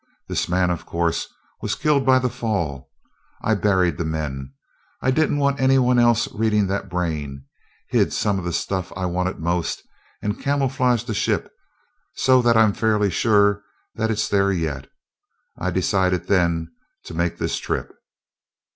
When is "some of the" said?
8.11-8.51